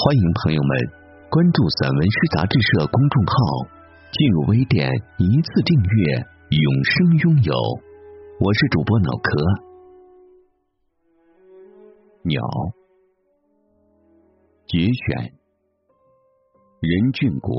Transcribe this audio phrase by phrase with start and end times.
[0.00, 0.70] 欢迎朋友们
[1.28, 3.66] 关注散文诗杂志社公众号，
[4.12, 4.88] 进入微店
[5.18, 6.22] 一次订阅，
[6.54, 7.52] 永生拥有。
[8.38, 9.42] 我是主播脑壳。
[12.22, 12.40] 鸟
[14.68, 15.34] 节选，
[16.78, 17.50] 任俊国。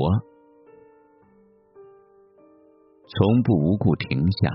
[3.04, 4.48] 从不无故停下，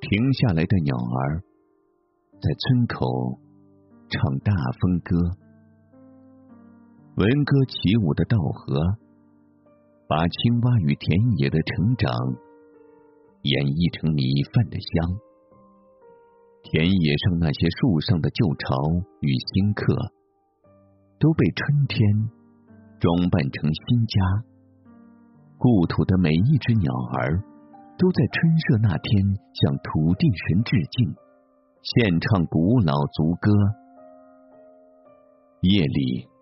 [0.00, 1.42] 停下来的鸟儿
[2.40, 3.40] 在村口
[4.08, 5.47] 唱大风歌。
[7.18, 8.94] 闻歌起舞的稻禾，
[10.06, 12.06] 把青蛙与田野的成长
[13.42, 14.22] 演绎成米
[14.54, 15.18] 饭的香。
[16.62, 18.70] 田野上那些树上的旧巢
[19.18, 20.14] 与新客，
[21.18, 21.98] 都被春天
[23.02, 24.14] 装扮成新家。
[25.58, 26.86] 故土的每一只鸟
[27.18, 27.42] 儿，
[27.98, 29.10] 都在春社那天
[29.58, 31.18] 向土地神致敬，
[31.82, 33.50] 献唱古老族歌。
[35.66, 36.37] 夜里。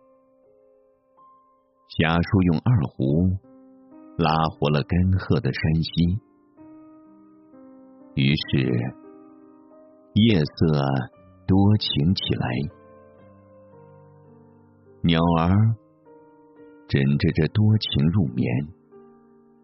[1.99, 3.31] 家叔用二胡
[4.19, 6.21] 拉活了干涸的山溪，
[8.13, 8.69] 于是
[10.13, 10.77] 夜色
[11.47, 12.47] 多情起来。
[15.05, 15.49] 鸟儿
[16.87, 18.45] 枕着这多情入眠，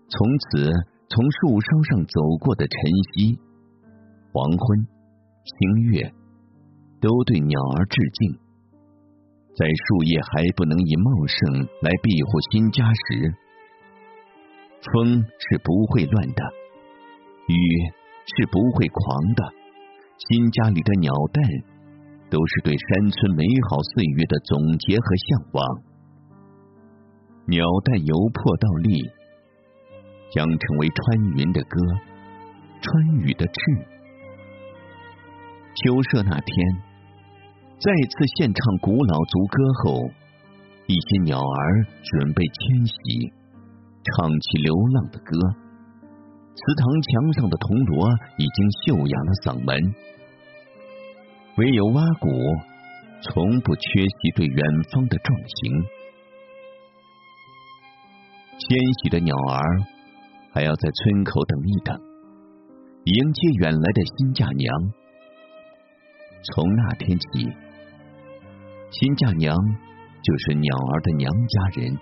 [0.08, 0.72] 从此
[1.10, 2.80] 从树梢上走过的晨
[3.12, 3.38] 曦、
[4.32, 4.86] 黄昏、
[5.44, 6.10] 星月，
[6.98, 8.40] 都对鸟儿致敬。
[9.54, 13.34] 在树叶还不能以茂盛来庇护新家时，
[14.80, 16.42] 风是不会乱的，
[17.48, 17.54] 雨
[18.24, 19.52] 是不会狂的。
[20.16, 21.42] 新家里的鸟蛋，
[22.30, 25.82] 都是对山村美好岁月的总结和向往。
[27.46, 29.02] 鸟蛋由破到立，
[30.30, 31.78] 将成为穿云的歌，
[32.80, 33.52] 穿雨的翅。
[35.74, 36.91] 秋社那天。
[37.82, 40.08] 再次献唱古老族歌后，
[40.86, 42.94] 一些鸟儿准备迁徙，
[44.04, 45.34] 唱起流浪的歌。
[46.54, 49.94] 祠堂墙上的铜锣已经锈哑了嗓门，
[51.56, 52.28] 唯有蛙鼓
[53.20, 55.82] 从不缺席对远方的壮行。
[58.60, 59.58] 迁徙的鸟儿
[60.52, 61.98] 还要在村口等一等，
[63.06, 64.70] 迎接远来的新嫁娘。
[66.54, 67.50] 从那天起。
[68.92, 69.56] 新嫁娘
[70.22, 71.98] 就是鸟儿的娘家人，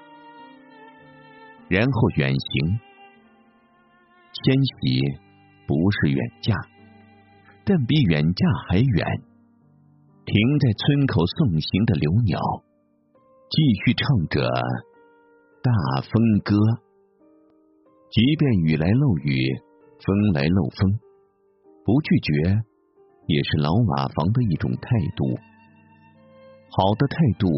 [1.69, 2.81] 然后远行，
[4.33, 5.01] 迁徙
[5.69, 6.57] 不是远嫁，
[7.65, 9.07] 但比远嫁还远。
[10.27, 12.39] 停在村口送行的留鸟，
[13.49, 14.51] 继续唱着
[15.63, 15.71] 大
[16.03, 16.57] 风歌。
[18.11, 19.55] 即便雨来漏雨，
[20.05, 20.99] 风来漏风，
[21.85, 22.33] 不拒绝
[23.27, 25.39] 也是老瓦房的一种态度。
[26.73, 27.49] 好的态度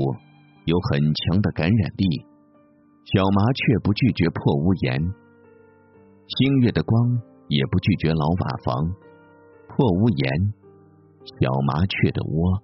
[0.65, 2.25] 有很强的感染力。
[3.05, 5.03] 小麻雀不拒绝破屋檐，
[6.27, 8.95] 星月的光也不拒绝老瓦房。
[9.69, 10.55] 破屋檐，
[11.25, 12.63] 小麻雀的窝，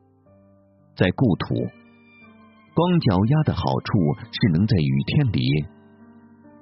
[0.96, 1.54] 在故土，
[2.74, 3.98] 光脚丫的好处
[4.32, 5.42] 是能在雨天里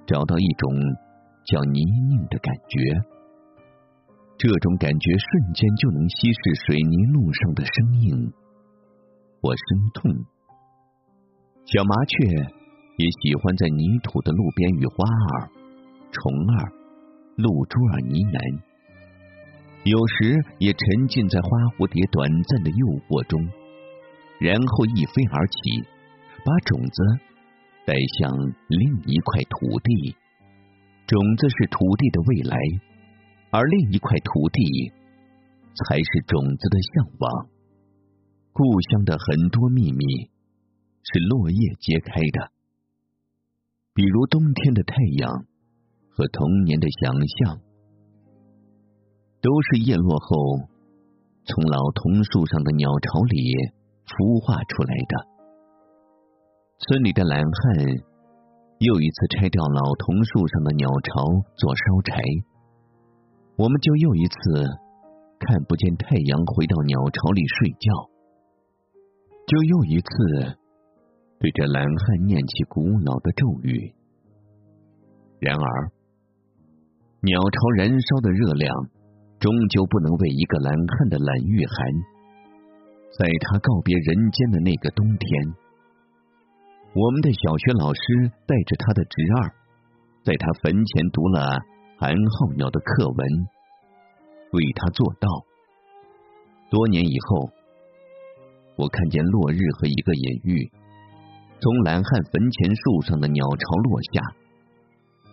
[0.07, 0.73] 找到一种
[1.47, 2.79] 叫泥泞的感觉，
[4.39, 8.33] 这种感觉瞬间就能稀释水泥路上的生硬。
[9.47, 10.11] 我生痛，
[11.67, 12.27] 小麻雀
[12.97, 15.49] 也喜欢在泥土的路边与花儿、
[16.11, 16.73] 虫儿、
[17.37, 18.59] 露珠儿呢喃，
[19.85, 21.49] 有时也沉浸在花
[21.79, 23.39] 蝴蝶短暂的诱惑中，
[24.41, 25.79] 然后一飞而起，
[26.43, 26.99] 把种子
[27.87, 28.35] 带向
[28.67, 30.17] 另一块土地。
[31.07, 32.59] 种子是土地的未来，
[33.55, 34.91] 而另一块土地
[35.87, 37.47] 才是种子的向往。
[38.57, 40.31] 故乡的很多秘密
[41.03, 42.53] 是落叶揭开的，
[43.93, 45.45] 比如冬天的太阳
[46.09, 47.61] 和童年的想象，
[49.43, 50.71] 都是叶落后
[51.45, 53.37] 从老桐树上的鸟巢里
[54.09, 55.29] 孵化出来的。
[56.79, 57.85] 村里的懒汉
[58.79, 61.13] 又一次拆掉老桐树上的鸟巢
[61.61, 62.25] 做烧柴，
[63.59, 64.65] 我们就又一次
[65.45, 68.16] 看不见太阳回到鸟巢里睡觉。
[69.47, 70.59] 就又一次
[71.39, 73.95] 对着懒汉念起古老的咒语。
[75.39, 75.93] 然而，
[77.21, 78.75] 鸟巢燃烧的热量，
[79.39, 81.77] 终究不能为一个懒汉的懒御寒。
[83.17, 85.55] 在他告别人间的那个冬天，
[86.95, 88.01] 我们的小学老师
[88.47, 89.55] 带着他的侄儿，
[90.25, 91.61] 在他坟前读了
[91.99, 93.29] 寒号鸟的课文，
[94.53, 95.29] 为他做道。
[96.69, 97.51] 多年以后，
[98.77, 100.71] 我看见落日和一个隐喻，
[101.61, 104.21] 从懒汉坟前树上的鸟巢落下，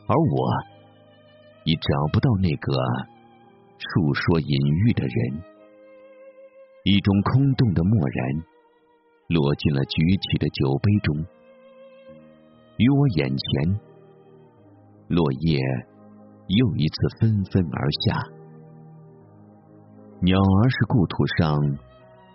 [0.07, 0.49] 而我
[1.65, 2.73] 已找不到那个
[3.77, 5.43] 述说隐喻的人。
[6.85, 8.43] 一种空洞的漠然
[9.27, 11.15] 落进了举起的酒杯中，
[12.77, 13.79] 于我眼前，
[15.07, 15.59] 落叶
[16.47, 18.21] 又一次纷纷而下。
[20.21, 21.59] 鸟儿是故土上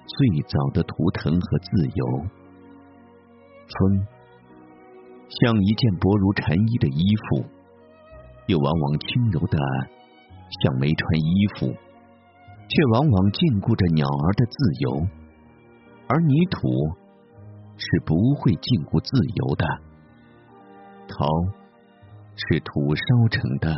[0.09, 2.07] 最早的图腾和自由。
[3.69, 4.07] 风
[5.29, 7.45] 像一件薄如蝉衣的衣服，
[8.47, 9.59] 又往往轻柔的
[10.63, 11.67] 像没穿衣服，
[12.69, 15.07] 却往往禁锢着鸟儿的自由。
[16.09, 16.67] 而泥土
[17.77, 19.67] 是不会禁锢自由的。
[21.07, 21.27] 陶
[22.35, 23.69] 是土烧成的，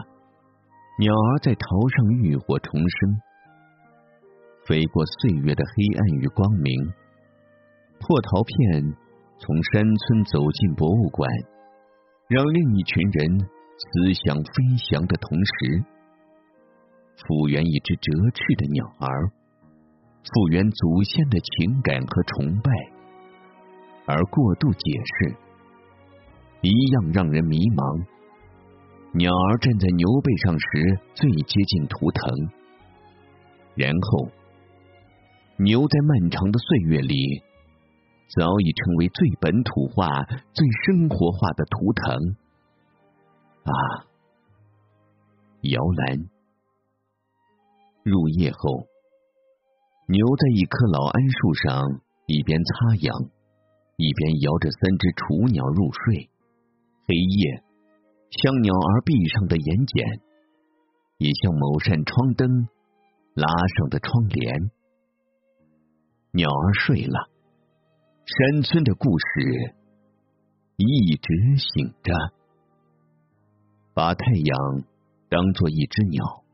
[1.01, 3.21] 鸟儿在陶上浴火重生。
[4.71, 6.93] 飞过岁月的黑暗与光明，
[7.99, 8.95] 破陶片
[9.37, 11.29] 从山村走进博物馆，
[12.29, 15.83] 让另一群人思想飞翔的同时，
[17.17, 19.33] 复原一只折翅的鸟儿，
[20.23, 22.71] 复原祖先的情感和崇拜，
[24.07, 25.35] 而过度解释
[26.61, 28.07] 一样让人迷茫。
[29.15, 32.49] 鸟儿站在牛背上时最接近图腾，
[33.75, 34.31] 然后。
[35.63, 37.43] 牛在漫长的岁月里，
[38.35, 40.25] 早已成为最本土化、
[40.55, 42.17] 最生活化的图腾。
[43.65, 44.09] 啊，
[45.61, 46.31] 摇篮。
[48.03, 48.87] 入夜后，
[50.09, 53.29] 牛在一棵老桉树上，一边擦痒，
[53.99, 56.31] 一边摇着三只雏鸟入睡。
[57.05, 57.63] 黑夜
[58.31, 60.21] 像鸟儿闭上的眼睑，
[61.19, 62.49] 也像某扇窗灯
[63.35, 63.45] 拉
[63.77, 64.71] 上的窗帘。
[66.33, 67.29] 鸟儿睡了，
[68.25, 69.75] 山村的故事
[70.77, 72.13] 一直醒着。
[73.93, 74.85] 把太阳
[75.29, 76.45] 当做一只鸟，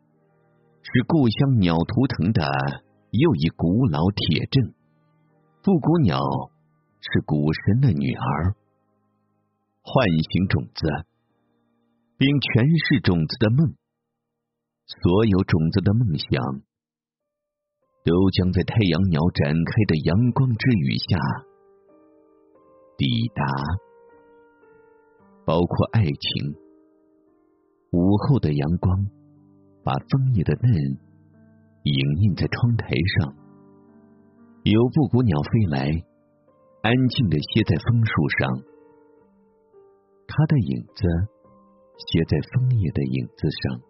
[0.82, 2.50] 是故乡鸟图腾的
[3.11, 4.73] 又一古老铁证。
[5.62, 6.20] 布谷鸟
[7.00, 8.55] 是古神的女儿，
[9.82, 10.88] 唤醒种子，
[12.17, 13.75] 并诠释种子的梦。
[14.87, 16.62] 所有种子的梦想。
[18.06, 21.19] 都将在太阳鸟展开的阳光之雨下
[22.97, 23.05] 抵
[23.35, 23.44] 达，
[25.44, 26.55] 包括爱情。
[27.91, 29.06] 午后的阳光
[29.82, 30.73] 把枫叶的嫩
[31.82, 32.87] 影印在窗台
[33.19, 33.35] 上，
[34.62, 35.91] 有布谷鸟飞来，
[36.82, 38.62] 安静的歇在枫树上，
[40.29, 41.08] 它的影子
[41.99, 43.81] 歇在枫叶的影子上，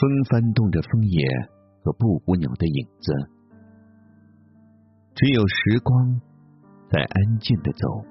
[0.00, 1.55] 风翻动着枫叶。
[1.86, 3.12] 和布谷鸟的影子，
[5.14, 6.20] 只有时光
[6.90, 8.02] 在安静的走。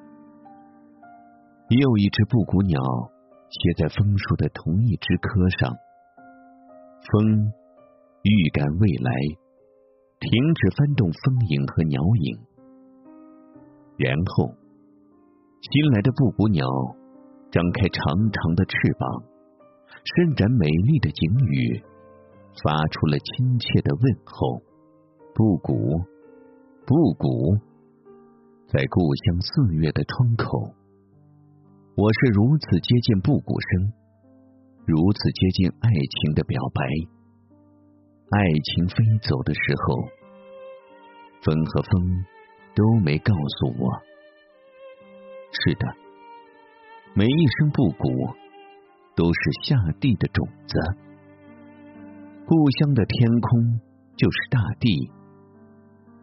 [1.68, 2.80] 又一只布谷鸟
[3.50, 5.76] 歇在枫树的同一枝棵上，
[7.12, 7.52] 风
[8.24, 9.12] 预感未来，
[10.22, 12.40] 停止翻动风影和鸟影。
[13.98, 14.56] 然后，
[15.60, 16.66] 新来的布谷鸟
[17.52, 19.24] 张开长长的翅膀，
[20.16, 21.84] 伸展美丽的颈羽。
[22.64, 24.62] 发出了亲切的问候，
[25.34, 26.02] 布谷，
[26.86, 27.60] 布谷，
[28.68, 30.74] 在故乡四月的窗口，
[31.96, 33.94] 我是如此接近布谷声，
[34.86, 36.82] 如此接近爱情的表白。
[38.32, 40.08] 爱情飞走的时候，
[41.44, 42.26] 风和风
[42.74, 44.02] 都没告诉我。
[45.52, 45.86] 是的，
[47.14, 48.08] 每一声布谷
[49.16, 51.05] 都是下地的种子。
[52.48, 53.82] 故乡的天空
[54.16, 55.10] 就是大地，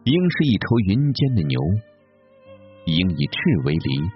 [0.05, 1.59] 鹰是一头云间的牛，
[2.85, 4.09] 鹰以翅为犁，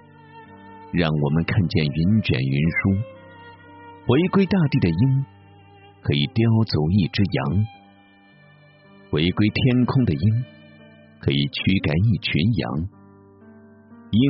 [0.90, 2.96] 让我们看见云卷云舒。
[4.06, 5.24] 回归大地的鹰
[6.00, 7.66] 可以叼走一只羊，
[9.10, 10.44] 回归天空的鹰
[11.20, 12.88] 可以驱赶一群羊。
[14.12, 14.22] 鹰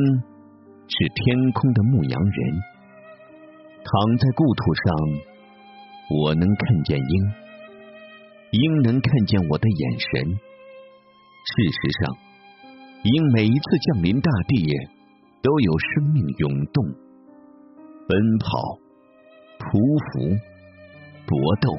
[0.88, 2.60] 是天空的牧羊人，
[3.84, 4.84] 躺在故土上，
[6.24, 7.47] 我能看见鹰。
[8.50, 10.24] 鹰能看见我的眼神。
[10.30, 12.16] 事实上，
[13.02, 14.72] 鹰每一次降临大地，
[15.42, 16.84] 都有生命涌动、
[18.08, 18.78] 奔跑、
[19.58, 19.68] 匍
[20.12, 20.40] 匐、
[21.26, 21.76] 搏斗、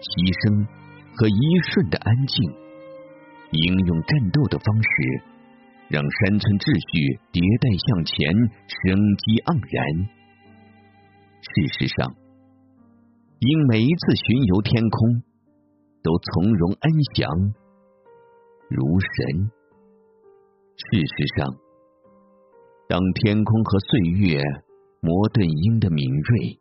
[0.00, 0.10] 牺
[0.42, 0.66] 牲
[1.14, 2.50] 和一瞬的安静，
[3.52, 4.90] 应用战斗的方式，
[5.88, 8.26] 让山村秩序迭代向前，
[8.66, 10.08] 生机盎然。
[11.42, 12.14] 事实上，
[13.38, 15.22] 因每一次巡游天空，
[16.02, 17.30] 都从容安详，
[18.68, 19.50] 如神。
[20.76, 21.54] 事实上。
[22.88, 24.42] 当天空和岁月
[25.00, 26.58] 磨钝鹰的敏锐、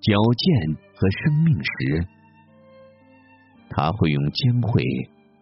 [0.00, 2.06] 矫健和生命时，
[3.68, 4.80] 他会用尖喙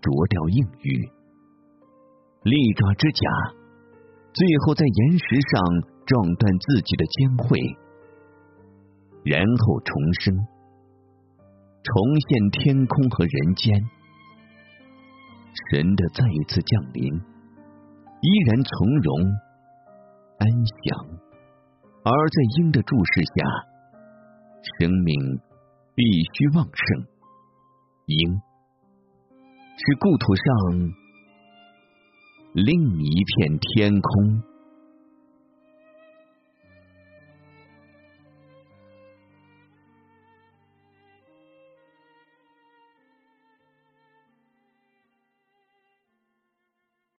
[0.00, 1.10] 啄掉硬玉，
[2.44, 3.28] 利爪之甲，
[4.32, 5.62] 最后在岩石上
[6.06, 7.60] 撞断自己的尖喙，
[9.24, 10.34] 然后重生，
[11.86, 13.72] 重现天空和人间。
[15.70, 19.14] 神的再一次降临，依然从容。
[20.38, 21.06] 安详，
[22.04, 23.36] 而在鹰的注视下，
[24.78, 25.40] 生命
[25.94, 26.02] 必
[26.34, 27.06] 须旺盛。
[28.06, 28.42] 鹰
[29.78, 30.44] 是故土上
[32.52, 34.55] 另一片天空。